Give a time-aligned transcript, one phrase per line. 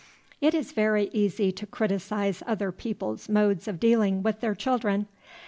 [0.41, 5.07] It is very easy to criticise other people's modes of dealing with their children.